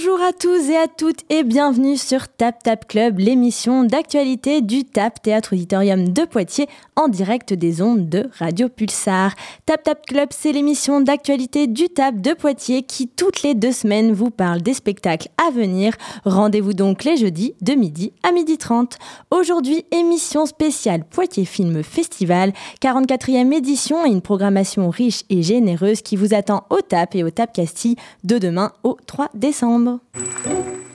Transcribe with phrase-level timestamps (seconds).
[0.00, 4.84] Bonjour à tous et à toutes et bienvenue sur Tap Tap Club, l'émission d'actualité du
[4.84, 9.34] TAP Théâtre Auditorium de Poitiers en direct des ondes de Radio Pulsar.
[9.66, 14.12] Tap Tap Club, c'est l'émission d'actualité du TAP de Poitiers qui toutes les deux semaines
[14.12, 15.94] vous parle des spectacles à venir.
[16.24, 18.98] Rendez-vous donc les jeudis de midi à midi 30.
[19.32, 26.14] Aujourd'hui, émission spéciale Poitiers Film Festival, 44e édition et une programmation riche et généreuse qui
[26.14, 30.87] vous attend au TAP et au TAP Castille de demain au 3 décembre décembre.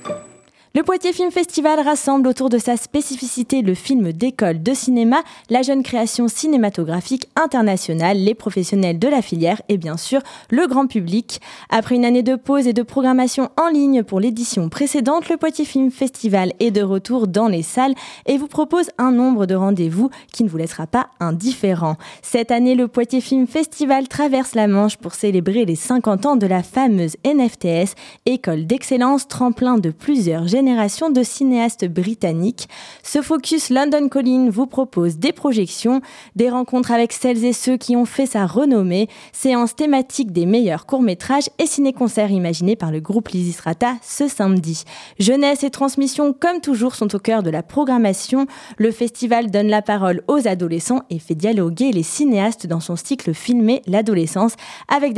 [0.75, 5.61] Le Poitiers Film Festival rassemble autour de sa spécificité le film d'école de cinéma, la
[5.61, 11.41] jeune création cinématographique internationale, les professionnels de la filière et bien sûr le grand public.
[11.69, 15.63] Après une année de pause et de programmation en ligne pour l'édition précédente, le Poitiers
[15.63, 17.93] Film Festival est de retour dans les salles
[18.25, 21.97] et vous propose un nombre de rendez-vous qui ne vous laissera pas indifférent.
[22.23, 26.47] Cette année, le Poitiers Film Festival traverse la Manche pour célébrer les 50 ans de
[26.47, 27.93] la fameuse NFTS,
[28.25, 32.69] école d'excellence tremplin de plusieurs générations génération de cinéastes britanniques.
[33.03, 35.99] Ce focus London Calling vous propose des projections,
[36.37, 40.85] des rencontres avec celles et ceux qui ont fait sa renommée, séances thématiques des meilleurs
[40.85, 44.85] courts-métrages et ciné-concerts imaginés par le groupe Lysistrata ce samedi.
[45.19, 48.47] Jeunesse et transmission, comme toujours, sont au cœur de la programmation.
[48.77, 53.33] Le festival donne la parole aux adolescents et fait dialoguer les cinéastes dans son cycle
[53.33, 54.53] filmé L'adolescence
[54.87, 55.13] avec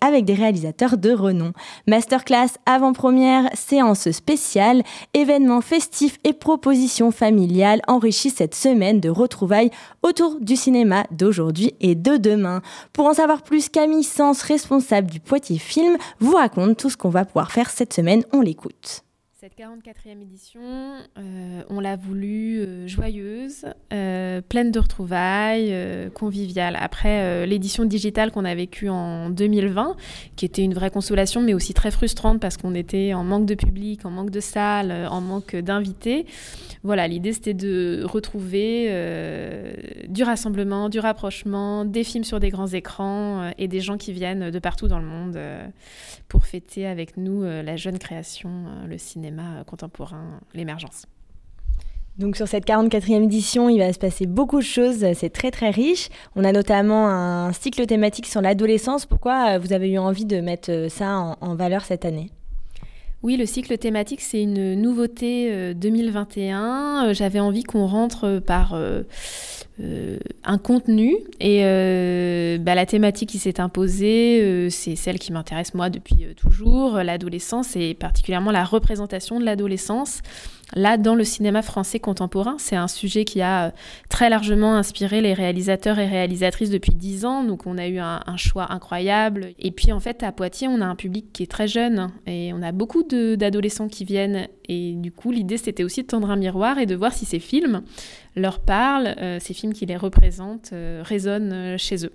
[0.00, 1.52] avec des réalisateurs de renom.
[1.86, 4.82] Masterclass, avant-première, séance spéciale,
[5.14, 9.70] événements festifs et propositions familiales enrichissent cette semaine de retrouvailles
[10.02, 12.62] autour du cinéma d'aujourd'hui et de demain.
[12.92, 17.08] Pour en savoir plus, Camille Sens, responsable du Poitiers Film, vous raconte tout ce qu'on
[17.08, 18.24] va pouvoir faire cette semaine.
[18.32, 19.05] On l'écoute.
[19.46, 25.72] Cette 44e édition, euh, on l'a voulu euh, joyeuse, euh, pleine de retrouvailles,
[26.14, 26.76] conviviale.
[26.80, 29.94] Après l'édition digitale qu'on a vécue en 2020,
[30.34, 33.54] qui était une vraie consolation, mais aussi très frustrante parce qu'on était en manque de
[33.54, 36.26] public, en manque de salles, en manque d'invités.
[36.82, 38.90] Voilà, l'idée c'était de retrouver
[40.08, 44.50] du rassemblement, du rapprochement, des films sur des grands écrans et des gens qui viennent
[44.50, 45.38] de partout dans le monde
[46.28, 48.50] pour fêter avec nous la jeune création,
[48.88, 49.35] le cinéma
[49.66, 51.06] contemporain, l'émergence.
[52.18, 55.68] Donc sur cette 44e édition, il va se passer beaucoup de choses, c'est très très
[55.68, 56.08] riche.
[56.34, 59.04] On a notamment un cycle thématique sur l'adolescence.
[59.04, 62.30] Pourquoi euh, vous avez eu envie de mettre euh, ça en, valeur cette année?
[63.22, 67.08] Oui, le cycle thématique, c'est une nouveauté 2021.
[67.08, 68.78] Euh, j'avais envie qu'on rentre par
[69.78, 71.60] un contenu et
[72.58, 77.94] bah, la thématique qui s'est imposée, c'est celle qui m'intéresse moi depuis toujours, l'adolescence et
[77.94, 80.22] particulièrement la représentation de l'adolescence
[80.74, 83.70] Là, dans le cinéma français contemporain, c'est un sujet qui a euh,
[84.08, 87.44] très largement inspiré les réalisateurs et réalisatrices depuis dix ans.
[87.44, 89.52] Donc, on a eu un, choix incroyable.
[89.60, 92.52] Et puis, en fait, à Poitiers, on a un public qui est très jeune et
[92.52, 94.48] on a beaucoup d'adolescents qui viennent.
[94.68, 97.38] Et du coup, l'idée, c'était aussi de tendre un miroir et de voir si ces
[97.38, 97.82] films
[98.34, 102.12] leur parlent, euh, ces films qui les représentent, euh, résonnent chez eux.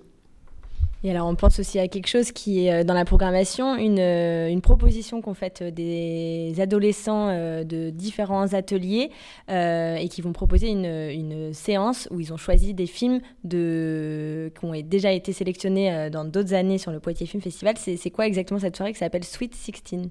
[1.04, 3.98] Et alors, on pense aussi à quelque chose qui est euh, dans la programmation, une,
[3.98, 7.28] euh, proposition qu'ont faite euh, des adolescents
[7.64, 9.10] de différents ateliers
[9.48, 15.12] et qui vont proposer une, séance où ils ont choisi des films qui ont déjà
[15.12, 17.74] été sélectionnés dans d'autres années sur le Poitiers Film Festival.
[17.76, 20.10] C'est quoi exactement cette soirée qui s'appelle Sweet 16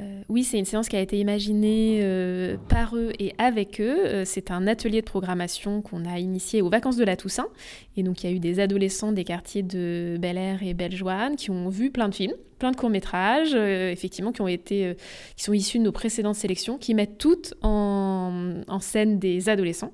[0.00, 4.06] euh, oui, c'est une séance qui a été imaginée euh, par eux et avec eux.
[4.06, 7.48] Euh, c'est un atelier de programmation qu'on a initié aux vacances de la Toussaint.
[7.96, 11.36] Et donc, il y a eu des adolescents des quartiers de Bel Air et Bellejoine
[11.36, 14.96] qui ont vu plein de films, plein de courts-métrages, effectivement, qui, ont été,
[15.36, 19.92] qui sont issus de nos précédentes sélections, qui mettent toutes en scène des adolescents.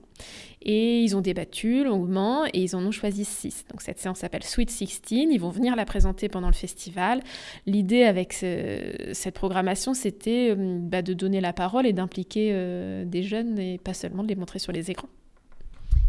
[0.63, 3.65] Et ils ont débattu longuement et ils en ont choisi six.
[3.71, 5.01] Donc cette séance s'appelle Sweet 16.
[5.11, 7.23] Ils vont venir la présenter pendant le festival.
[7.67, 13.23] L'idée avec cette programmation, c'était euh, bah, de donner la parole et d'impliquer euh, des
[13.23, 15.09] jeunes et pas seulement de les montrer sur les écrans.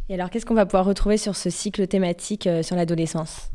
[0.10, 3.50] Et alors, qu'est-ce qu'on va pouvoir retrouver sur ce cycle thématique euh, sur l'adolescence?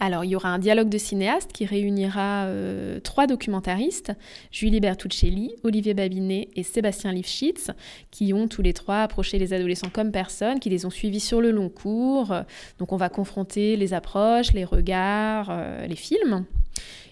[0.00, 4.12] Alors, il y aura un dialogue de cinéastes qui réunira euh, trois documentaristes,
[4.52, 7.72] Julie Bertuccelli, Olivier Babinet et Sébastien Lifshitz,
[8.12, 11.40] qui ont tous les trois approché les adolescents comme personnes, qui les ont suivis sur
[11.40, 12.32] le long cours.
[12.78, 16.44] Donc, on va confronter les approches, les regards, euh, les films.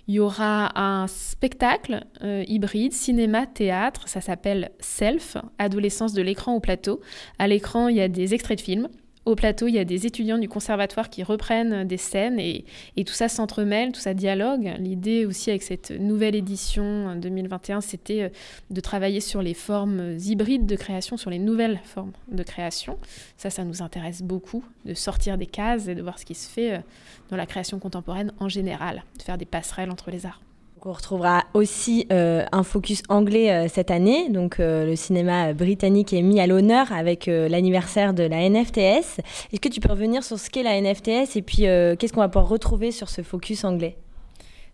[0.06, 6.54] Il y aura un spectacle euh, hybride, cinéma, théâtre, ça s'appelle Self, adolescence de l'écran
[6.54, 7.00] au plateau.
[7.40, 8.88] À l'écran, il y a des extraits de films
[9.26, 12.64] au plateau, il y a des étudiants du conservatoire qui reprennent des scènes et,
[13.04, 14.72] tout ça s'entremêle, tout ça dialogue.
[14.78, 18.28] L'idée aussi avec cette nouvelle édition 2021, c'était euh,
[18.70, 22.98] de travailler sur les formes hybrides de création, sur les nouvelles formes de création.
[23.36, 26.48] Ça, ça nous intéresse beaucoup, de sortir des cases et de voir ce qui se
[26.48, 26.78] fait euh,
[27.30, 30.40] dans la création contemporaine en général, de faire des passerelles entre les arts
[30.86, 34.28] on retrouvera aussi euh, un focus anglais euh, cette année.
[34.28, 39.20] Donc euh, le cinéma britannique est mis à l'honneur avec l'anniversaire de la NFTS.
[39.52, 42.28] Est-ce que tu peux revenir sur ce qu'est la NFTS et puis qu'est-ce qu'on va
[42.28, 43.96] pouvoir retrouver sur ce focus anglais?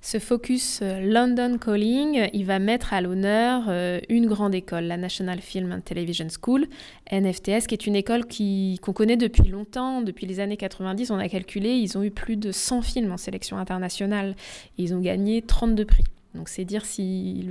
[0.04, 3.70] Ce focus London Calling, il va mettre à l'honneur
[4.08, 6.66] une grande école, la National Film and Television School,
[7.10, 11.12] NFTS, qui est une école qu'on connaît depuis longtemps, depuis les années 90.
[11.12, 14.34] On a calculé, ils ont eu plus de 100 films en sélection internationale.
[14.76, 16.04] Et ils ont gagné 32 prix.
[16.34, 17.46] Donc c'est dire si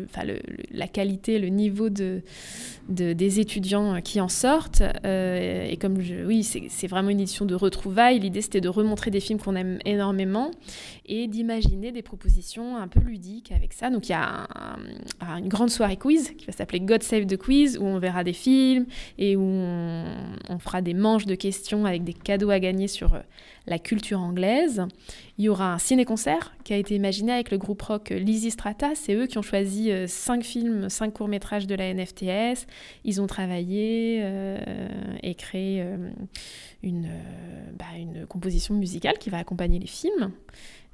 [0.71, 2.23] la qualité, le niveau de,
[2.89, 4.81] des étudiants qui en sortent.
[5.05, 8.19] Euh, et comme je, oui, c'est vraiment une édition de retrouvailles.
[8.19, 10.51] L'idée c'était de remontrer des films qu'on aime énormément
[11.05, 13.89] et d'imaginer des propositions un peu ludiques avec ça.
[13.89, 14.47] Donc il y a
[15.37, 18.33] une grande soirée quiz qui va s'appeler God Save the Quiz où on verra des
[18.33, 18.85] films
[19.19, 20.05] et où on,
[20.49, 23.15] on fera des manches de questions avec des cadeaux à gagner sur
[23.67, 24.83] la culture anglaise.
[25.37, 28.95] Il y aura un ciné-concert qui a été imaginé avec le groupe rock Lizzy Strata.
[28.95, 32.67] C'est eux qui ont choisi euh, cinq films, cinq courts-métrages de la NFTS.
[33.03, 34.57] Ils ont travaillé euh,
[35.23, 36.09] et créé euh,
[36.83, 37.09] une,
[37.77, 40.31] bah, une composition musicale qui va accompagner les films.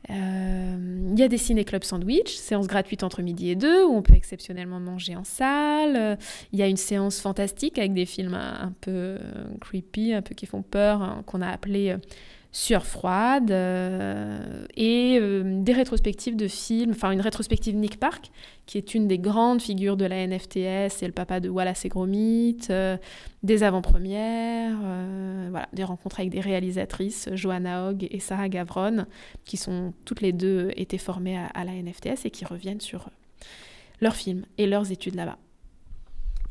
[0.10, 4.14] Il y a des ciné-clubs sandwich, séance gratuite entre midi et deux, où on peut
[4.14, 6.18] exceptionnellement manger en salle.
[6.54, 9.18] Il y a une séance fantastique avec des films un, peu
[9.60, 11.98] creepy, un peu qui font peur, hein, qu'on a appelé
[12.58, 18.32] sur froide euh, et euh, des rétrospectives de films, enfin une rétrospective Nick Park,
[18.66, 21.90] qui est une des grandes figures de la NFTS, c'est le papa de Wallace et
[21.90, 22.98] Gromit, euh,
[23.44, 24.76] des avant-premières,
[25.52, 29.06] voilà, des rencontres avec des réalisatrices, Joanna Hogg et Sarah Gavron,
[29.46, 33.12] qui sont toutes les deux été formées à, à la NFTS et qui reviennent sur
[34.02, 35.38] leurs films et leurs études là-bas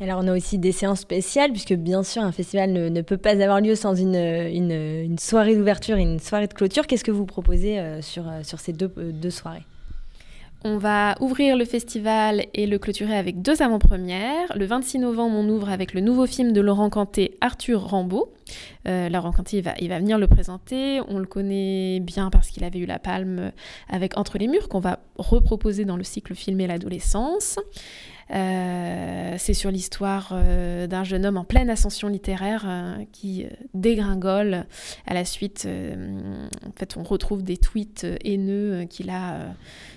[0.04, 3.30] alors on a aussi des séances spéciales, puisque bien sûr un festival ne, peut pas
[3.42, 6.86] avoir lieu sans une, soirée d'ouverture et une soirée de clôture.
[6.86, 9.64] Qu'est-ce que vous proposez euh, sur, euh, sur ces deux, euh, soirées?
[10.64, 14.54] On va ouvrir le festival et le clôturer avec deux avant-premières.
[14.56, 18.32] Le 26 novembre, on ouvre avec le nouveau film de Laurent Canté, Arthur Rambaud.
[18.84, 21.00] Laurent Canté, il va, va venir le présenter.
[21.08, 23.52] On le connaît bien parce qu'il avait eu la palme
[23.88, 27.58] avec Entre les murs, qu'on va reproposer dans le cycle Filmer l'adolescence.
[28.32, 34.66] Euh, c'est sur l'histoire euh, d'un jeune homme en pleine ascension littéraire euh, qui dégringole
[35.06, 35.66] à la suite.
[35.66, 39.54] en fait, on retrouve des tweets haineux qu'il a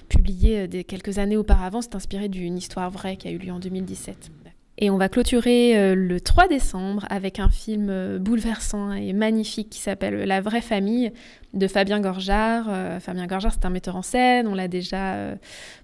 [0.10, 1.82] publiés quelques années auparavant.
[1.82, 4.32] C'est inspiré d'une histoire vraie qui a eu lieu en 2017.
[4.82, 9.70] Et on va clôturer euh, le 3 décembre avec un film euh, bouleversant et magnifique
[9.70, 11.12] qui s'appelle La vraie famille
[11.54, 12.68] de Fabien Gorjard.
[12.70, 14.48] Euh, Fabien Gorjard, c'est un metteur en scène.
[14.48, 15.36] On l'a déjà.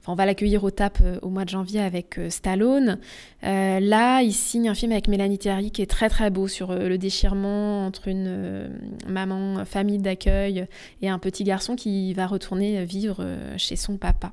[0.08, 3.00] On va l'accueillir au TAP au mois de janvier avec Stallone.
[3.42, 6.98] là, il signe un film avec Mélanie Thierry qui est très très beau sur le
[6.98, 8.70] déchirement entre une
[9.08, 10.68] maman, famille d'accueil
[11.02, 13.26] et un petit garçon qui va retourner vivre
[13.58, 14.32] chez son papa.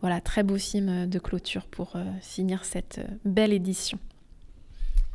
[0.00, 3.98] Voilà, très beau film de clôture pour euh, finir cette euh, belle édition.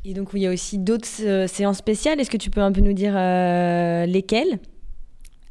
[0.04, 2.20] Et donc, il y a aussi d'autres euh, séances spéciales.
[2.20, 3.14] Est-ce que tu peux un peu nous dire
[4.08, 4.60] lesquelles?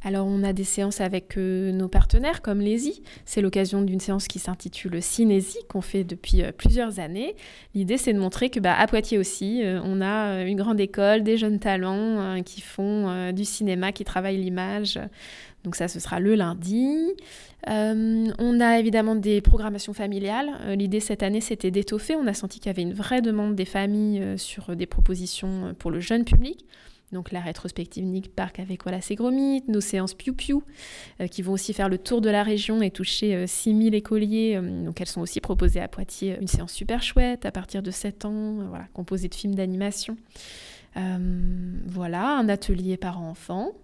[0.07, 3.03] Alors on a des séances avec nos partenaires comme l'ESI.
[3.25, 7.35] C'est l'occasion d'une séance qui s'intitule Cinésie qu'on fait depuis plusieurs années.
[7.75, 11.39] L'idée c'est de montrer que bah, à Poitiers aussi, on a une grande école, des
[11.39, 15.01] jeunes talents qui font du cinéma, qui travaillent l'image.
[15.65, 16.94] Donc ça, ce sera le lundi.
[17.69, 20.51] Euh, on a évidemment des programmations familiales.
[20.61, 22.15] Euh, l'idée cette année, c'était d'étoffer.
[22.15, 25.75] On a senti qu'il y avait une vraie demande des familles euh, sur des propositions
[25.79, 26.67] pour le jeune public.
[27.13, 30.56] Donc la rétrospective Nick Park avec Voilà c'est Gromit, nos séances Piu Piu,
[31.31, 34.59] qui vont aussi faire le tour de la région et toucher 6000 écoliers.
[34.85, 36.37] donc elles sont aussi proposées à Poitiers.
[36.41, 40.17] Une séance super chouette à partir de 7 ans, voilà, composée de films d'animation.
[40.97, 43.75] voilà, un atelier parents-enfants.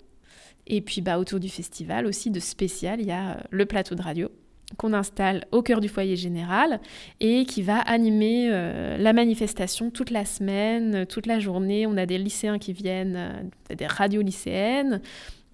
[0.72, 3.96] Et puis bah, autour du festival aussi de spécial, il y a euh, le plateau
[3.96, 4.30] de radio
[4.76, 6.80] qu'on installe au cœur du foyer général
[7.18, 11.88] et qui va animer euh, la manifestation toute la semaine, toute la journée.
[11.88, 15.00] On a des lycéens qui viennent, euh, des radios lycéennes.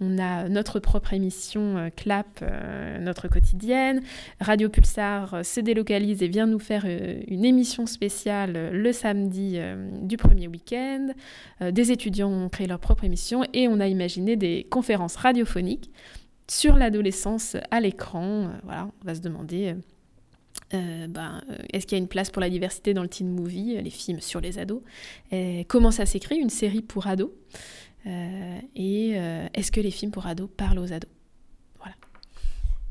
[0.01, 4.03] On a notre propre émission euh, CLAP, euh, notre quotidienne.
[4.41, 9.59] Radio Pulsar euh, se délocalise et vient nous faire une émission spéciale le samedi
[10.03, 11.09] du premier week-end.
[11.71, 15.91] des étudiants ont créé leur propre émission et on a imaginé des conférences radiophoniques
[16.49, 18.51] sur l'adolescence à l'écran.
[18.65, 19.75] voilà, on va se demander.
[20.73, 23.91] Ben, est-ce qu'il y a une place pour la diversité dans le teen movie, les
[23.91, 24.83] films sur les ados?
[25.69, 27.31] Comment ça s'écrit, une série pour ados?
[28.07, 31.11] Et euh, est-ce que les films pour ados parlent aux ados?
[31.79, 31.95] Voilà.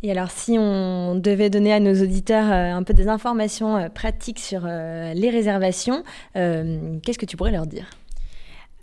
[0.03, 4.39] Et alors, si on devait donner à nos auditeurs euh, un peu des informations pratiques
[4.39, 6.03] sur les réservations,
[6.34, 7.88] qu'est-ce que tu pourrais leur dire?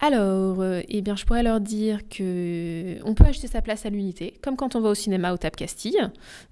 [0.04, 3.88] Alors, euh, eh bien, je pourrais leur dire que on peut acheter sa place à
[3.88, 5.96] l'unité, comme quand on va au cinéma au Tap Castille,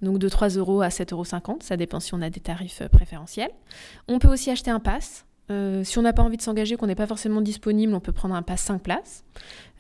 [0.02, 2.88] donc de 3 euros à 7,50 euros, ça dépend si on a des tarifs euh,
[2.88, 3.50] préférentiels.
[4.06, 5.26] On peut aussi acheter un pass.
[5.50, 8.12] Euh, si on n'a pas envie de s'engager, qu'on n'est pas forcément disponible, on peut
[8.12, 9.24] prendre un pass 5 places.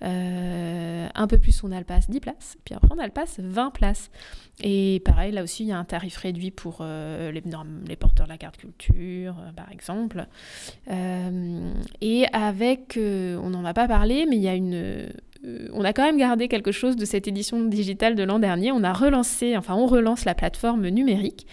[0.02, 2.56] un peu plus, on a le pass 10 places.
[2.64, 4.10] Puis après, on a le pass 20 places.
[4.62, 7.42] Et pareil, là aussi, il y a un tarif réduit pour les,
[7.86, 10.26] les, porteurs de la carte culture, par exemple.
[12.00, 15.08] et avec, on n'en a pas parlé, mais il y a une
[15.72, 18.72] on a quand même gardé quelque chose de cette édition digitale de l'an dernier.
[18.72, 21.46] On a relancé, enfin on relance la plateforme numérique.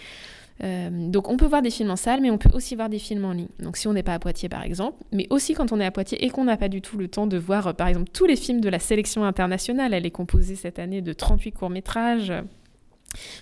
[0.60, 3.24] Donc on peut voir des films en salle, mais on peut aussi voir des films
[3.24, 3.48] en ligne.
[3.60, 5.90] Donc si on n'est pas à Poitiers par exemple, mais aussi quand on est à
[5.90, 8.36] Poitiers et qu'on n'a pas du tout le temps de voir par exemple tous les
[8.36, 9.94] films de la sélection internationale.
[9.94, 12.32] Elle est composée cette année de 38 courts-métrages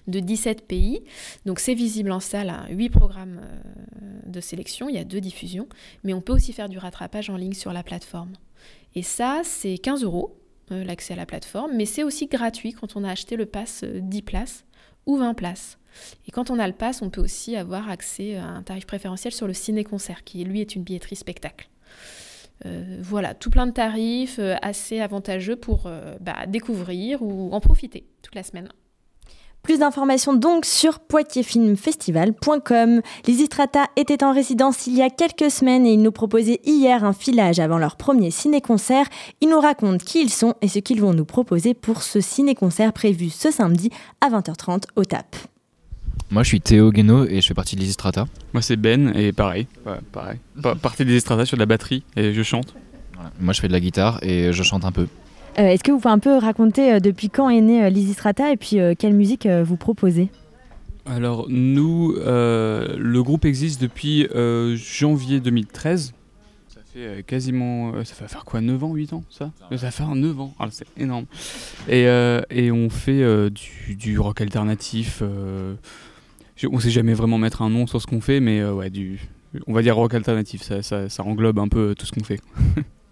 [0.07, 1.03] de 17 pays.
[1.45, 5.21] Donc c'est visible en salle à 8 programmes euh, de sélection, il y a deux
[5.21, 5.69] diffusions,
[6.05, 8.33] mais on peut aussi faire du rattrapage en ligne sur la plateforme.
[8.95, 10.37] Et ça, c'est 15 euros,
[10.73, 13.85] euh, l'accès à la plateforme, mais c'est aussi gratuit quand on a acheté le pass
[13.85, 14.65] 10 euh, places
[15.07, 15.79] ou 20 places.
[16.27, 19.33] Et quand on a le pass, on peut aussi avoir accès à un tarif préférentiel
[19.33, 21.69] sur le ciné-concert, qui lui est une billetterie spectacle.
[23.01, 28.43] voilà, tout plein de tarifs assez avantageux pour bah, découvrir ou en profiter toute la
[28.43, 28.69] semaine.
[29.67, 33.03] Plus d'informations donc sur poitiersfilmfestival.com.
[33.27, 37.03] Les Istrata étaient en résidence il y a quelques semaines et ils nous proposaient hier
[37.03, 39.07] un filage avant leur premier ciné-concert.
[39.41, 42.93] Ils nous racontent qui ils sont et ce qu'ils vont nous proposer pour ce ciné-concert
[42.93, 45.35] prévu ce samedi à 20h30 au TAP.
[46.31, 48.27] Moi je suis Théo Guéno et je fais partie de l'Isistrata.
[48.53, 49.67] Moi c'est Ben et pareil,
[50.13, 50.39] pareil.
[50.81, 52.73] partie des Istrata sur de la batterie et je chante.
[53.41, 55.09] Moi je fais de la guitare et je chante un peu.
[55.59, 58.53] Euh, est-ce que vous pouvez un peu raconter euh, depuis quand est né euh, Lisistrata
[58.53, 60.29] et puis quelle musique vous proposez?
[61.07, 64.27] Alors nous, le groupe existe depuis
[64.77, 66.13] janvier 2013.
[66.69, 69.53] Ça fait quasiment, ça va faire quoi, 9 ans, 8 ans ça?
[69.71, 71.27] Ça va faire 9 ans, ah, c'est énorme.
[71.89, 72.07] Et,
[72.51, 75.23] et, on fait du, rock alternatif.
[75.23, 75.77] on
[76.77, 79.21] ne sait jamais vraiment mettre un nom sur ce qu'on fait, mais ouais, du,
[79.67, 82.41] on va dire rock alternatif, ça, ça, ça englobe un peu tout ce qu'on fait.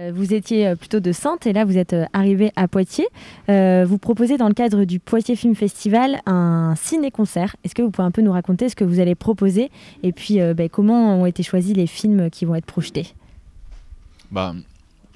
[0.00, 3.08] Euh, vous étiez euh, plutôt de Sainte et là vous êtes euh, arrivé à Poitiers.
[3.48, 7.56] vous proposez dans le cadre du Poitiers Film Festival un ciné-concert.
[7.64, 9.70] Est-ce que vous pouvez un peu nous raconter ce que vous allez proposer
[10.02, 13.14] et puis ben, comment ont été choisis les films qui vont être projetés?
[14.30, 14.54] Bah,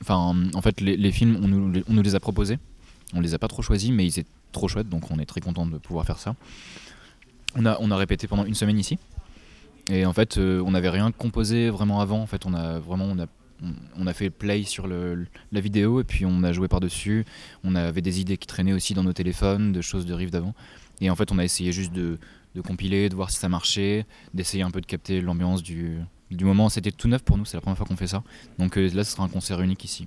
[0.09, 2.59] En fait, les, films, on nous, les a proposés.
[3.15, 5.41] On les a pas trop choisis, mais ils étaient trop chouettes, donc on est très
[5.41, 6.35] content de pouvoir faire ça.
[7.57, 8.99] On a, on a répété pendant une semaine ici.
[9.89, 12.21] Et en fait, on n'avait rien composé vraiment avant.
[12.21, 13.27] En fait, on a vraiment on a
[13.97, 17.25] on a fait play sur la vidéo et puis on a joué par-dessus.
[17.63, 20.55] On avait des idées qui traînaient aussi dans nos téléphones, de choses de rive d'avant.
[21.01, 22.19] Et en fait, on a essayé juste de,
[22.65, 25.99] compiler, de voir si ça marchait, d'essayer un peu de capter l'ambiance du,
[26.41, 26.69] moment.
[26.69, 28.23] C'était tout neuf pour nous, c'est la première fois qu'on fait ça.
[28.59, 30.07] Donc euh, là, ce sera un concert unique ici.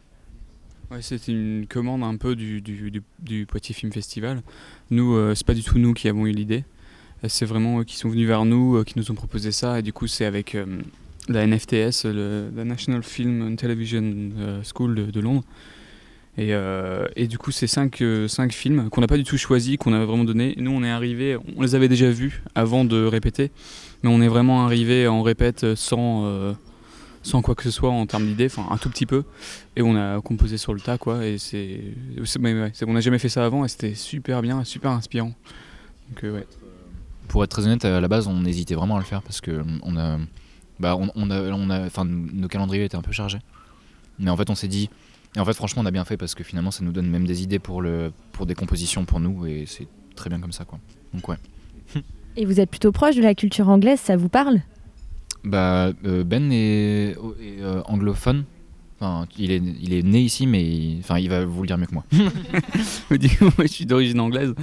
[0.89, 3.01] Ouais, c'était une commande un peu du,
[3.47, 4.41] Poitiers Film Festival.
[4.89, 6.63] Nous, euh, c'est pas du tout nous qui avons eu l'idée.
[7.27, 9.79] C'est vraiment eux qui sont venus vers nous, euh, qui nous ont proposé ça.
[9.79, 10.55] Et du coup, c'est avec
[11.27, 14.03] la NFTS, la National Film and Television
[14.37, 15.43] euh, School de, Londres.
[16.37, 19.37] Et, euh, et, du coup, c'est cinq, euh, cinq films qu'on n'a pas du tout
[19.37, 20.53] choisis, qu'on avait vraiment donné.
[20.57, 23.51] Nous, on est arrivé, on les avait déjà vus avant de répéter,
[24.03, 26.55] mais on est vraiment arrivé en répète sans,
[27.23, 29.23] sans quoi que ce soit en termes d'idées, enfin un tout petit peu.
[29.75, 31.25] Et on a composé sur le tas, quoi.
[31.25, 31.81] Et c'est,
[32.85, 35.33] on n'a jamais fait ça avant et c'était super bien, super inspirant.
[36.09, 36.45] Donc, ouais.
[37.27, 39.63] Pour être très honnête, à la base, on hésitait vraiment à le faire parce que
[39.83, 40.17] on a
[40.79, 43.39] bah, on, on, a, on a, enfin, nos calendriers étaient un peu chargés.
[44.19, 44.89] Mais en fait, on s'est dit,
[45.35, 47.25] et en fait, franchement, on a bien fait parce que finalement, ça nous donne même
[47.25, 50.65] des idées pour, le, pour des compositions pour nous et c'est très bien comme ça,
[50.65, 50.79] quoi.
[51.13, 51.37] Donc, ouais.
[52.35, 54.61] Et vous êtes plutôt proche de la culture anglaise, ça vous parle?
[55.43, 58.45] Bah, euh, Ben est, euh, anglophone.
[58.99, 61.77] Enfin, il est, il est né ici, mais il, enfin, il va vous le dire
[61.77, 62.05] mieux que moi.
[63.17, 64.53] du coup, moi, je suis d'origine anglaise.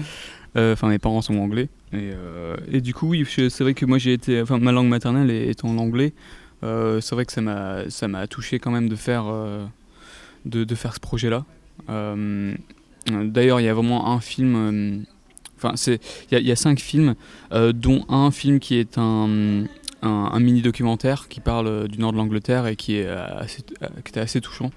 [0.57, 1.69] Euh, enfin, mes parents sont anglais.
[1.93, 4.41] Et, euh, du coup, oui, c'est vrai que moi, j'ai été.
[4.41, 6.13] Enfin, ma langue maternelle étant l'anglais,
[6.63, 9.25] euh, c'est vrai que ça m'a, ça m'a touché quand même de faire,
[10.45, 11.45] de, faire ce projet-là.
[11.89, 15.05] D'ailleurs, il y a vraiment un film.
[15.57, 17.15] Enfin, c'est, il y, a cinq films,
[17.53, 19.65] dont un film qui est un,
[20.03, 24.21] un, mini documentaire qui parle du nord de l'Angleterre et qui est assez, qui était
[24.21, 24.71] assez touchant.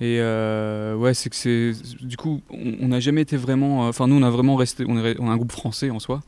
[0.00, 1.72] Et euh, ouais, c'est que c'est.
[2.02, 3.86] Du coup, on n'a jamais été vraiment.
[3.86, 4.84] Euh, enfin, nous, on a vraiment resté.
[4.88, 6.22] On est, un groupe français en soi.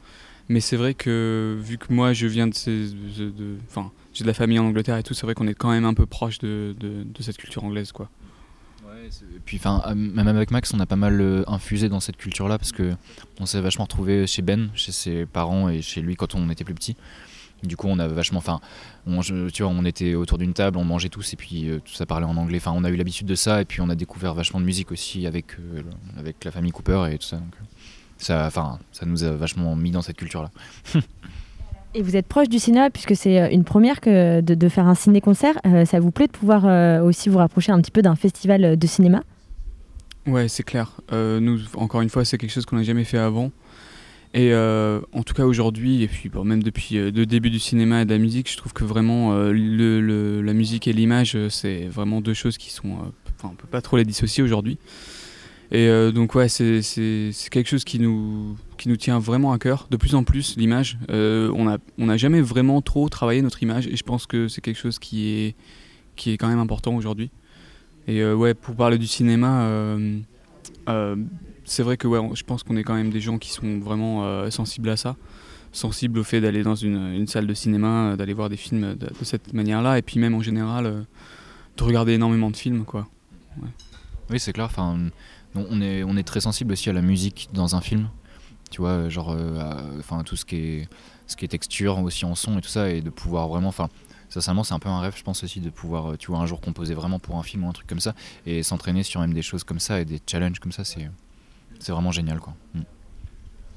[0.49, 2.87] Mais c'est vrai que, vu que moi, je viens de ces.
[3.69, 5.85] Enfin, j'ai de la famille en Angleterre et tout, c'est vrai qu'on est quand même
[5.85, 8.09] un peu proche de, de, cette culture anglaise, quoi.
[8.87, 12.17] Ouais, et puis, enfin, euh, même avec Max, on a pas mal infusé dans cette
[12.17, 12.95] culture-là parce que
[13.41, 16.65] on s'est vachement retrouvé chez Ben, chez ses parents et chez lui quand on était
[16.65, 16.95] plus petit.
[17.63, 18.39] Du coup, on a vachement.
[18.39, 18.61] Enfin,
[19.25, 22.27] tu vois, on était autour d'une table, on mangeait tous et puis tout ça parlait
[22.27, 22.59] en anglais.
[22.59, 24.93] Enfin, on a eu l'habitude de ça et puis on a découvert vachement de musique
[24.93, 25.57] aussi avec,
[26.19, 27.37] avec la famille Cooper et tout ça.
[27.37, 27.55] Donc,
[28.19, 30.51] ça, enfin, ça nous a vachement mis dans cette culture-là.
[31.97, 34.95] Et vous êtes proche du cinéma puisque c'est euh, une première que de, faire un
[34.95, 35.55] ciné-concert.
[35.67, 38.79] Euh, ça vous plaît de pouvoir euh, aussi vous rapprocher un petit peu d'un festival
[38.79, 39.23] de cinéma?
[40.27, 40.91] Ouais, c'est clair.
[41.13, 43.51] nous, encore une fois, c'est quelque chose qu'on n'a jamais fait avant.
[44.39, 48.11] Et en tout cas aujourd'hui, et puis même depuis le début du cinéma et de
[48.11, 52.59] la musique, je trouve que vraiment le, la musique et l'image, c'est vraiment deux choses
[52.59, 52.99] qui sont...
[53.39, 54.79] Enfin, on peut pas trop les dissocier aujourd'hui.
[55.73, 56.81] Et euh, donc ouais, c'est
[57.51, 59.89] quelque chose qui nous, qui nous tient vraiment à cœur.
[59.91, 63.63] De plus en plus, l'image, euh, on n'a on a jamais vraiment trop travaillé notre
[63.63, 65.55] image et je pense que c'est quelque chose qui est,
[66.15, 67.31] qui est quand même important aujourd'hui.
[68.07, 69.69] Et euh, ouais, pour parler du cinéma,
[71.67, 74.89] c'est vrai que je pense qu'on est quand même des gens qui sont vraiment sensibles
[74.89, 75.17] à ça,
[75.73, 79.53] sensibles au fait d'aller dans une, salle de cinéma, d'aller voir des films de, cette
[79.53, 81.05] manière-là, et puis même en général,
[81.77, 83.07] de regarder énormément de films, quoi.
[84.31, 84.67] Oui, c'est clair.
[84.67, 85.11] Enfin,
[85.55, 88.09] on est, on est très sensible aussi à la musique dans un film.
[88.71, 90.89] Tu vois, genre, euh, enfin, tout ce qui, est,
[91.27, 93.69] ce qui est texture aussi en son et tout ça, et de pouvoir vraiment.
[93.69, 93.89] Enfin,
[94.29, 96.47] sincèrement, c'est un peu un rêve, je pense aussi, de pouvoir, euh, tu vois, un
[96.47, 99.35] jour composer vraiment pour un film ou un truc comme ça, et s'entraîner sur même
[99.35, 101.09] des choses comme ça et des challenges comme ça, c'est,
[101.79, 102.55] c'est vraiment génial, quoi.
[102.75, 102.81] Mm.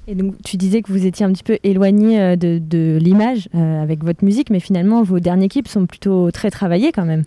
[0.08, 3.48] Et donc, tu disais que vous étiez un petit peu éloigné euh, de, de l'image
[3.53, 7.25] avec votre musique, mais finalement, vos derniers clips sont plutôt très travaillés quand même.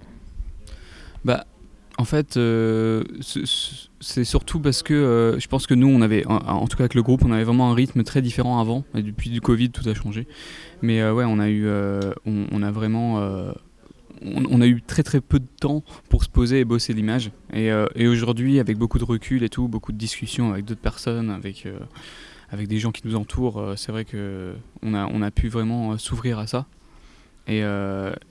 [1.25, 1.47] Bah,
[1.99, 3.05] en fait, euh,
[4.01, 6.95] c'est surtout parce que euh, je pense que nous, on avait, en, tout cas avec
[6.95, 8.85] le groupe, on avait vraiment un rythme très différent avant.
[8.95, 10.27] Et depuis du Covid, tout a changé.
[10.81, 11.69] Mais euh, ouais, on a eu,
[12.27, 13.21] on, a vraiment,
[14.25, 17.31] on, a eu très très peu de temps pour se poser et bosser l'image.
[17.53, 21.31] Et, et aujourd'hui, avec beaucoup de recul et tout, beaucoup de discussions avec d'autres personnes,
[21.31, 21.67] avec
[22.51, 25.97] avec des gens qui nous entourent, c'est vrai que on a, on a pu vraiment
[25.99, 26.67] s'ouvrir à ça.
[27.49, 27.63] Et,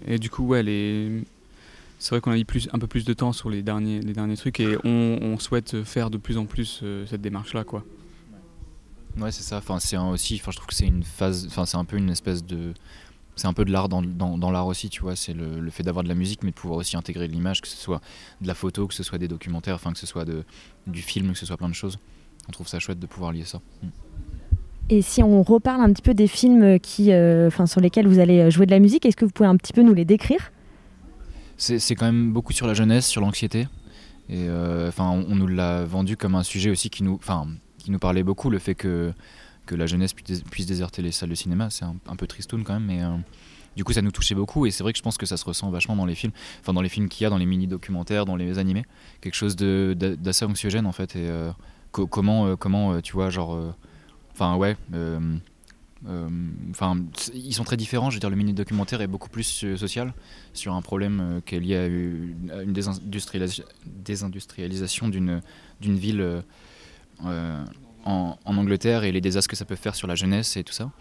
[0.08, 1.24] et, du coup, ouais, les
[2.02, 4.14] c'est vrai qu'on a mis plus, un peu plus de temps sur les derniers, les
[4.14, 7.64] derniers trucs et on, souhaite faire de plus en plus euh, cette démarche-là.
[7.64, 7.86] quoi.
[9.20, 9.58] Ouais, c'est ça.
[9.58, 12.10] Enfin, c'est aussi, enfin, je trouve que c'est une phase, enfin, c'est un peu une
[12.10, 12.74] espèce de.
[13.42, 15.16] C'est un peu de l'art dans, dans, dans l'art aussi, tu vois.
[15.16, 17.60] C'est le, le, fait d'avoir de la musique, mais de pouvoir aussi intégrer de l'image,
[17.60, 18.00] que ce soit
[18.40, 20.44] de la photo, que ce soit des documentaires, enfin, que ce soit de,
[20.86, 21.98] du film, que ce soit plein de choses.
[22.48, 23.60] On trouve ça chouette de pouvoir lier ça.
[23.82, 23.88] Mm.
[24.92, 28.20] Et si on reparle un petit peu des films qui, euh, enfin, sur lesquels vous
[28.20, 30.52] allez jouer de la musique, est-ce que vous pouvez un petit peu nous les décrire?
[31.58, 33.62] C'est quand même beaucoup sur la jeunesse, sur l'anxiété.
[34.30, 37.48] Et euh, enfin, on, nous l'a vendu comme un sujet aussi qui nous, enfin,
[37.80, 39.14] qui nous parlait beaucoup, le fait que,
[39.72, 41.70] que la jeunesse puisse, déserter les salles de cinéma.
[41.70, 43.16] C'est un, peu tristoun quand même, mais euh,
[43.76, 44.66] du coup, ça nous touchait beaucoup.
[44.66, 46.74] Et c'est vrai que je pense que ça se ressent vachement dans les films, enfin,
[46.74, 48.86] dans les films qu'il y a, dans les mini-documentaires, dans les animés.
[49.22, 51.16] Quelque chose d'assez anxiogène en fait.
[51.16, 51.52] Et euh,
[51.92, 53.76] comment, comment tu vois, genre.
[54.34, 54.78] Enfin, ouais
[56.08, 56.28] euh,
[56.72, 56.98] enfin,
[57.34, 58.10] ils sont très différents.
[58.10, 60.14] Je veux dire, le mini documentaire est beaucoup plus euh, social
[60.54, 65.42] sur un problème euh, qui est lié à une, désindustrialisation d'une
[65.82, 66.44] ville
[68.06, 70.92] en, Angleterre et les désastres que ça peut faire sur la jeunesse et tout ça.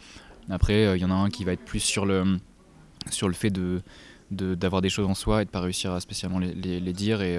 [0.49, 2.39] Après, il y en a un qui va être plus sur le
[3.11, 3.53] sur le fait
[4.31, 7.39] d'avoir des choses en soi et de pas réussir à spécialement les, dire et,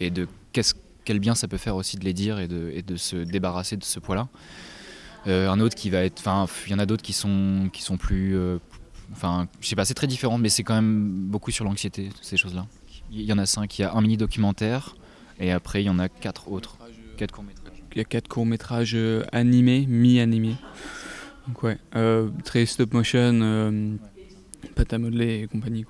[0.00, 0.74] et de qu'est-ce
[1.08, 3.84] quel bien ça peut faire aussi de les dire et de, de se débarrasser de
[3.84, 4.28] ce poids-là.
[5.26, 6.20] Euh, un autre qui va être.
[6.20, 8.36] Enfin, il y en a d'autres qui sont, qui sont plus.
[8.36, 8.58] Euh,
[9.12, 12.36] enfin, je sais pas, c'est très différent, mais c'est quand même beaucoup sur l'anxiété, ces
[12.36, 12.66] choses-là.
[13.10, 13.78] Il y en a cinq.
[13.78, 14.96] Il y a un mini documentaire,
[15.40, 16.76] et après, il y en a quatre autres.
[17.16, 17.67] Quatre courts-métrages.
[17.92, 20.56] Il y a quatre courts-métrages euh, animés, mi-animés.
[21.46, 21.78] Donc, ouais,
[22.44, 23.98] très stop motion,
[24.74, 25.86] pâte à modeler et compagnie.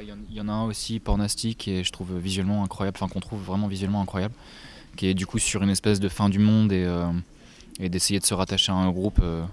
[0.00, 3.40] Il y, en a un aussi pornastique et je trouve visuellement incroyable, enfin qu'on trouve
[3.40, 4.34] vraiment visuellement incroyable,
[4.96, 6.72] qui est du coup sur une espèce de fin du monde
[7.78, 9.44] et d'essayer de se rattacher à un groupe euh,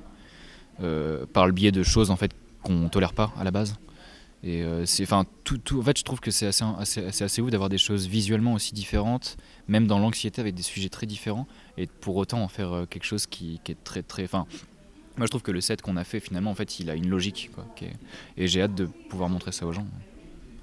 [0.82, 2.32] euh, par le biais de choses en fait
[2.64, 3.76] qu'on tolère pas à la base.
[4.46, 4.86] Euh,
[5.44, 8.54] tout, en fait, je trouve que c'est assez, assez, assez, ouf d'avoir des choses visuellement
[8.54, 12.86] aussi différentes, même dans l'anxiété avec des sujets très différents, et pour autant en faire
[12.90, 14.24] quelque chose qui, est très, très.
[14.24, 14.46] Enfin,
[15.18, 17.10] moi, je trouve que le set qu'on a fait, finalement, en fait, il a une
[17.10, 17.66] logique, quoi,
[18.38, 19.88] et j'ai hâte de pouvoir montrer ça aux gens.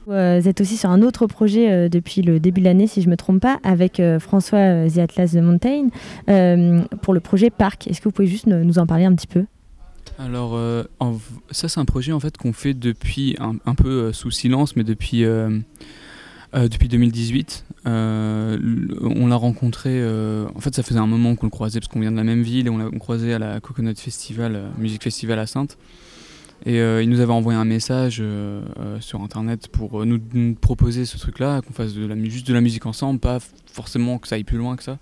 [0.07, 3.07] Vous êtes aussi sur un autre projet euh, depuis le début de l'année, si je
[3.07, 5.88] ne me trompe pas, avec euh, François euh, The Atlas de Mountain,
[7.03, 7.87] pour le projet Parc.
[7.87, 9.45] Est-ce que vous pouvez juste nous en parler un petit peu?
[10.18, 10.59] Alors,
[11.51, 15.25] ça c'est un projet en fait qu'on fait depuis un, peu sous silence, mais depuis
[16.53, 17.64] depuis 2018.
[17.85, 20.01] on l'a rencontré.
[20.55, 22.42] en fait, ça faisait un moment qu'on le croisait parce qu'on vient de la même
[22.42, 25.77] ville et on l'a croisé à la Coconut Festival, Musique Festival à Sainte.
[26.64, 30.20] Et euh, il nous avait envoyé un message euh, euh, sur internet pour nous,
[30.61, 33.38] proposer ce truc-là, qu'on fasse de la, juste de la musique ensemble, pas
[33.72, 34.98] forcément que ça aille plus loin que ça.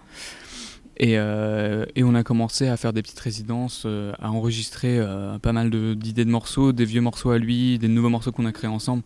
[1.02, 3.86] Et, et, on a commencé à faire des petites résidences,
[4.18, 5.00] à enregistrer
[5.40, 8.52] pas mal d'idées de, morceaux, des vieux morceaux à lui, des nouveaux morceaux qu'on a
[8.52, 9.02] créés ensemble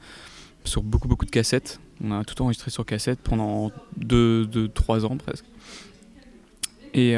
[0.65, 1.79] sur beaucoup beaucoup de cassettes.
[2.03, 5.45] On a tout enregistré sur cassette pendant 2-3 ans presque.
[6.95, 7.13] Et,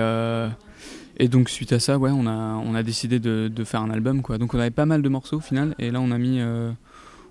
[1.17, 3.91] et donc suite à ça, ouais, on a, on a décidé de, de, faire un
[3.91, 4.21] album.
[4.21, 4.37] Quoi.
[4.37, 6.77] Donc on avait pas mal de morceaux au final, et là on a mis, on,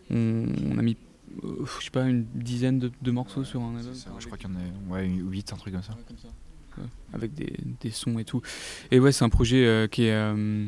[0.10, 0.97] on, a mis
[1.43, 3.93] euh, je sais pas, une dizaine de, morceaux sur un album.
[4.19, 5.95] je crois qu'il y en a ouais, 8, un truc comme ça.
[7.13, 8.41] Avec des, sons et tout.
[8.91, 10.67] Et ouais, c'est un projet euh, qui, est, euh,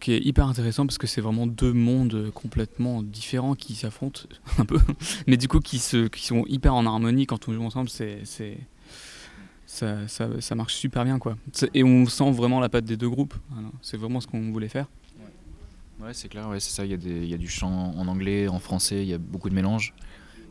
[0.00, 4.22] qui est hyper intéressant parce que c'est vraiment deux mondes complètement différents qui s'affrontent
[4.58, 4.78] un peu,
[5.26, 7.88] mais du coup qui, se, qui sont hyper en harmonie quand on joue ensemble.
[7.88, 8.22] C'est,
[9.66, 11.36] ça, ça, ça, marche super bien quoi.
[11.72, 13.34] Et on sent vraiment la patte des deux groupes.
[13.80, 14.86] C'est vraiment ce qu'on voulait faire.
[16.02, 16.84] Ouais, c'est clair, ouais, c'est ça.
[16.84, 19.48] Il y, a y a du chant en anglais, en français, il y a beaucoup
[19.48, 19.94] de mélanges.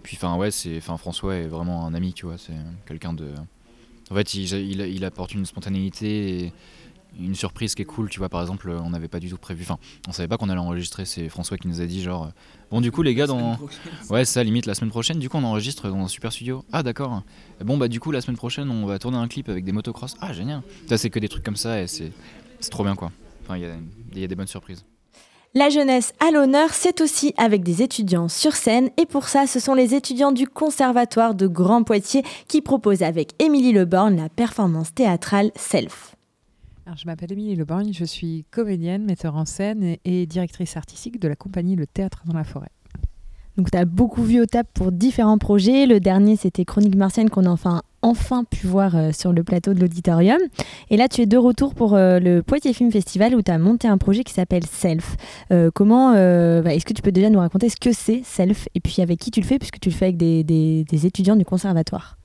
[0.02, 2.38] Puis, enfin, ouais, c'est, enfin, François est vraiment un ami, tu vois.
[2.38, 3.34] C'est quelqu'un de.
[4.12, 6.54] En fait, il, il, apporte une spontanéité et
[7.18, 8.28] une surprise qui est cool, tu vois.
[8.28, 9.64] Par exemple, on n'avait pas du tout prévu.
[9.64, 11.06] Enfin, on savait pas qu'on allait enregistrer.
[11.06, 12.30] C'est François qui nous a dit, genre,
[12.72, 13.58] bon, du coup, les gars, dans.
[14.10, 16.66] Ouais, ça, limite la semaine prochaine, du coup, on enregistre dans un super studio.
[16.74, 17.24] Ah, d'accord.
[17.64, 20.16] Bon, bah, du coup, la semaine prochaine, on va tourner un clip avec des motocross.
[20.20, 20.62] Ah, génial.
[20.90, 22.12] Ça, c'est que des trucs comme ça et c'est,
[22.60, 23.12] c'est trop bien, quoi.
[23.44, 23.64] Enfin, il
[24.14, 24.84] y, y a des bonnes surprises.
[25.54, 29.60] La jeunesse à l'honneur, c'est aussi avec des étudiants sur scène et pour ça, ce
[29.60, 34.94] sont les étudiants du Conservatoire de Grand Poitiers qui proposent avec Émilie Leborn la performance
[34.94, 36.16] théâtrale Self.
[36.96, 41.36] je m'appelle Émilie Leborn, je suis comédienne, metteur en scène et directrice artistique de la
[41.36, 42.72] compagnie Le Théâtre dans la Forêt.
[43.58, 45.86] Donc tu as beaucoup vu au TAP pour différents projets.
[45.86, 49.74] Le dernier, c'était Chronique martienne qu'on a enfin, enfin pu voir euh, sur le plateau
[49.74, 50.40] de l'auditorium.
[50.90, 53.58] Et là, tu es de retour pour euh, le Poitiers Film Festival où tu as
[53.58, 55.16] monté un projet qui s'appelle Self.
[55.52, 58.80] Euh, comment bah, Est-ce que tu peux déjà nous raconter ce que c'est Self et
[58.80, 61.46] puis avec qui tu le fais puisque tu le fais avec des, des, étudiants du
[61.46, 62.18] conservatoire?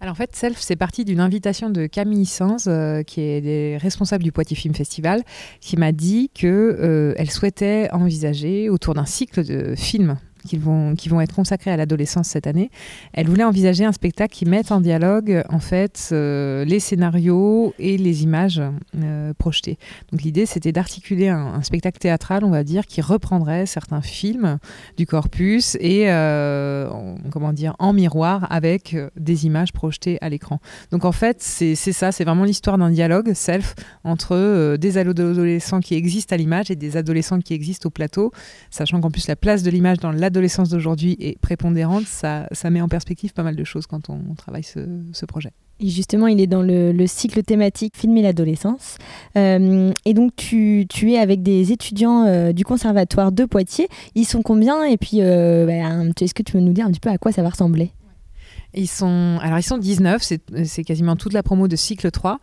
[0.00, 2.68] Alors en fait, Self, c'est parti d'une invitation de Camille Sanz,
[3.06, 5.22] qui est responsable du Poitiers Film Festival,
[5.60, 10.16] qui m'a dit qu'elle elle souhaitait envisager autour d'un cycle de films
[10.46, 12.70] qui vont, qui vont être consacrés à l'adolescence cette année,
[13.12, 17.96] elle voulait envisager un spectacle qui mette en dialogue en fait euh, les scénarios et
[17.96, 18.62] les images
[18.96, 19.78] euh, projetées.
[20.10, 24.58] Donc l'idée c'était d'articuler un, spectacle théâtral, on va dire, qui reprendrait certains films
[24.96, 30.60] du corpus et euh, en, comment dire en miroir avec des images projetées à l'écran.
[30.90, 33.74] Donc en fait c'est ça, c'est vraiment l'histoire d'un dialogue self
[34.04, 38.32] entre des adolescents qui existent à l'image et des adolescents qui existent au plateau,
[38.70, 42.70] sachant qu'en plus la place de l'image dans la l'adolescence d'aujourd'hui est prépondérante, ça, ça
[42.70, 45.50] met en perspective pas mal de choses quand on, travaille ce, projet.
[45.78, 48.96] Et justement, il est dans le, cycle thématique Filmer l'adolescence.
[49.36, 53.88] Euh, et donc, tu, tu, es avec des étudiants euh, du conservatoire de Poitiers.
[54.14, 54.84] Ils sont combien?
[54.84, 57.30] Et puis, euh, bah, est-ce que tu peux nous dire un petit peu à quoi
[57.30, 57.92] ça va ressembler?
[58.74, 62.38] Ils sont, alors ils sont 19, c'est quasiment toute la promo de cycle 3.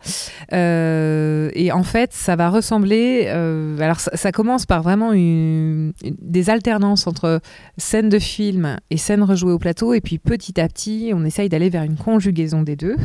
[0.52, 3.24] Euh, et en fait, ça va ressembler.
[3.26, 7.40] Euh, alors, ça, commence par vraiment une, des alternances entre
[7.78, 9.92] scènes de film et scènes rejouées au plateau.
[9.94, 12.96] Et puis petit à petit, on essaye d'aller vers une conjugaison des deux.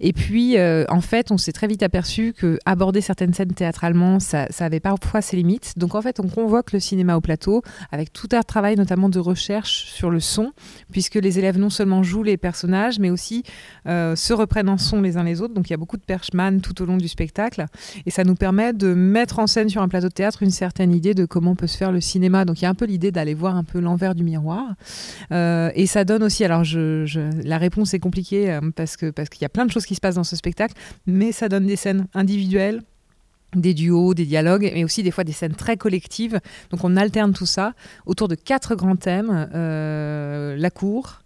[0.00, 4.20] Et puis, euh, en fait, on s'est très vite aperçu que aborder certaines scènes théâtralement,
[4.20, 5.74] ça, ça avait parfois ses limites.
[5.76, 9.18] Donc, en fait, on convoque le cinéma au plateau avec tout un travail, notamment de
[9.18, 10.52] recherche sur le son,
[10.92, 12.59] puisque les élèves non seulement jouent les personnages,
[12.98, 13.42] mais aussi
[13.86, 15.54] euh, se reprennent en son les uns les autres.
[15.54, 17.66] Donc il y a beaucoup de perchman tout au long du spectacle.
[18.06, 20.92] Et ça nous permet de mettre en scène sur un plateau de théâtre une certaine
[20.92, 22.44] idée de comment peut se faire le cinéma.
[22.44, 24.74] Donc il y a un peu l'idée d'aller voir un peu l'envers du miroir.
[25.32, 29.42] Euh, et ça donne aussi, alors la réponse est compliquée euh, parce qu'il parce qu'il
[29.42, 30.74] y a plein de choses qui se passent dans ce spectacle,
[31.06, 32.82] mais ça donne des scènes individuelles
[33.54, 36.40] des duos, des dialogues, mais aussi des fois des scènes très collectives.
[36.70, 37.74] Donc on alterne tout ça
[38.06, 41.22] autour de quatre grands thèmes euh, la cour,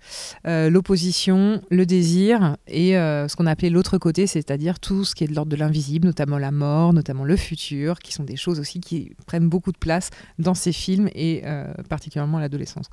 [0.46, 5.14] euh, l'opposition, le désir et euh, ce qu'on a appelé l'autre côté, c'est-à-dire tout ce
[5.14, 8.36] qui est de l'ordre de l'invisible, notamment la mort, notamment le futur, qui sont des
[8.36, 11.42] choses aussi qui prennent beaucoup de place dans ces films et
[11.88, 12.86] particulièrement l'adolescence.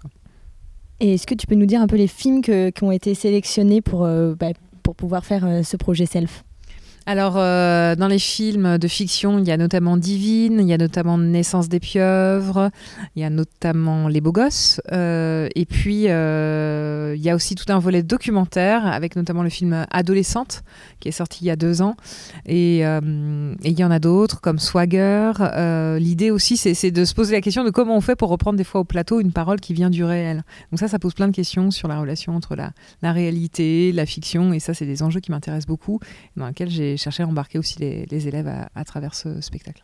[0.99, 3.81] Et est-ce que tu peux nous dire un peu les films qui ont été sélectionnés
[3.81, 4.51] pour, bah,
[4.83, 6.43] pour pouvoir faire ce projet Self?
[7.07, 10.77] Alors, euh, dans les films de fiction, il y a notamment Divine, il y a
[10.77, 12.69] notamment Naissance des pieuvres,
[13.15, 17.55] il y a notamment Les Beaux Gosses, euh, et puis euh, il y a aussi
[17.55, 20.63] tout un volet documentaire avec notamment le film Adolescente
[20.99, 21.95] qui est sorti il y a deux ans,
[22.45, 25.31] et, il y en a d'autres comme Swagger.
[25.99, 28.63] L'idée aussi, c'est de se poser la question de comment on fait pour reprendre des
[28.63, 30.43] fois au plateau une parole qui vient du réel.
[30.71, 34.05] Donc ça, ça pose plein de questions sur la relation entre la, la réalité, la
[34.05, 35.99] fiction, et ça, c'est des enjeux qui m'intéressent beaucoup,
[36.37, 39.83] dans lesquels j'ai chercher à embarquer aussi les, élèves à, travers ce spectacle.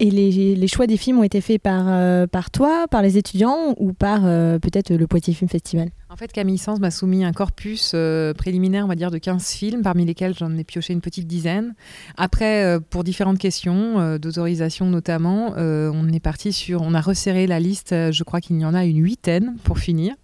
[0.00, 3.74] Et les, choix des films ont été faits par, euh, par toi, par les étudiants
[3.78, 5.90] ou par euh, peut-être le Poitiers Film Festival?
[6.10, 9.52] En fait, Camille Sens m'a soumis un corpus euh, préliminaire, on va dire, de 15
[9.52, 11.74] films, parmi lesquels j'en ai pioché une petite dizaine.
[12.16, 16.82] Après, pour différentes questions, d'autorisation notamment, on est parti sur.
[16.82, 20.14] On a resserré la liste, je crois qu'il y en a une huitaine pour finir.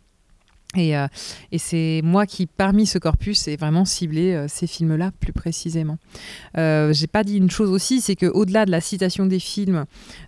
[0.77, 1.09] Euh,
[1.51, 5.99] et, c'est moi qui, parmi ce corpus, ai vraiment ciblé euh, ces films-là plus précisément.
[6.57, 9.85] Euh, J'ai pas dit une chose aussi, c'est qu'au-delà de la citation des films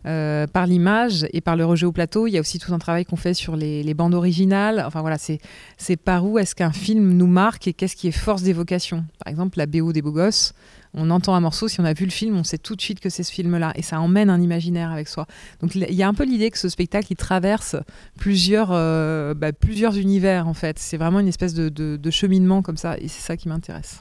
[0.06, 2.78] euh, par l'image et par le rejet au plateau, il y a aussi tout un
[2.78, 4.82] travail qu'on fait sur les, les, bandes originales.
[4.84, 8.42] Enfin voilà, c'est par où est-ce qu'un film nous marque et qu'est-ce qui est force
[8.42, 9.04] d'évocation.
[9.24, 10.54] Par exemple, la BO des Beaux Gosses,
[10.94, 13.00] on entend un morceau, si on a vu le film, on sait tout de suite
[13.00, 13.72] que c'est ce film-là.
[13.76, 15.26] Et ça emmène un imaginaire avec soi.
[15.60, 17.76] Donc il y a un peu l'idée que ce spectacle, il traverse
[18.18, 20.78] plusieurs, euh, bah, plusieurs univers, en fait.
[20.78, 22.98] C'est vraiment une espèce de, cheminement comme ça.
[22.98, 24.00] Et c'est ça qui m'intéresse.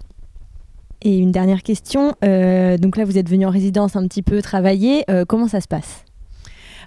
[1.02, 2.14] Et une dernière question.
[2.24, 5.04] Euh, donc là, vous êtes venu en résidence un petit peu travailler.
[5.10, 6.04] Euh, comment ça se passe?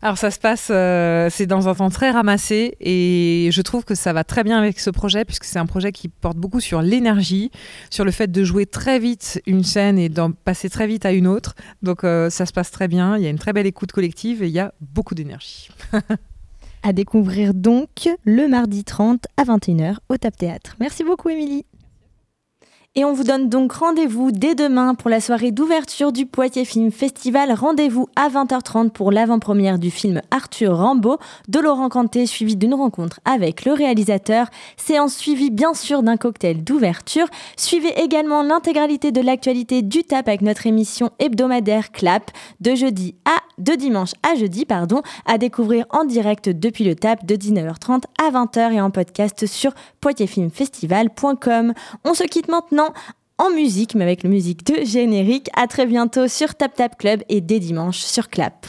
[0.05, 3.95] Alors ça se passe, euh, c'est dans un temps très ramassé et je trouve que
[3.95, 6.83] ça va très bien avec ce projet puisque c'est un projet qui porte beaucoup sur
[6.83, 7.51] l'énergie,
[7.89, 11.13] sur le fait de jouer très vite une scène et d'en passer très vite à
[11.13, 11.55] une autre.
[11.83, 14.43] Donc euh, ça se passe très bien, il y a une très belle écoute collective
[14.43, 15.71] et il y a beaucoup d'énergie.
[16.83, 20.77] à découvrir donc le mardi 30 à 21h au Tap Théâtre.
[20.81, 21.65] Merci beaucoup Émilie.
[22.97, 26.93] Et on vous donne donc rendez-vous dès demain pour la soirée d'ouverture du Poitiers Film
[26.93, 27.53] Festival.
[27.53, 33.19] Rendez-vous à 20h30 pour l'avant-première du film Arthur Rambaud de Laurent Canté, suivi d'une rencontre
[33.25, 34.47] avec le réalisateur.
[34.77, 37.27] Séance suivie bien sûr d'un cocktail d'ouverture.
[37.57, 42.31] Suivez également l'intégralité de l'actualité du TAP avec notre émission hebdomadaire Clap
[42.61, 47.25] de jeudi à de dimanche à jeudi, pardon, à découvrir en direct depuis le TAP
[47.25, 51.73] de 19h30 à 20h et en podcast sur poitiersfilmfestival.com.
[52.05, 52.49] On se quitte
[53.39, 55.49] en musique, mais avec la musique de générique.
[55.55, 58.67] À très bientôt sur Tap Tap Club et dès dimanche sur Clap.